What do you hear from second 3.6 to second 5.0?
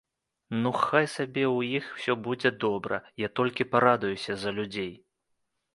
парадуюся за людзей.